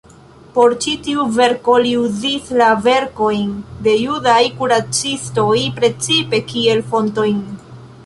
Por 0.53 0.71
ĉi 0.85 0.93
tiu 1.07 1.25
verko 1.35 1.75
li 1.83 1.91
uzis 2.05 2.49
la 2.63 2.71
verkojn 2.87 3.53
de 3.89 3.95
judaj 4.01 4.41
kuracistoj 4.63 5.55
precipe 5.81 6.45
kiel 6.53 6.87
fontojn. 6.93 7.43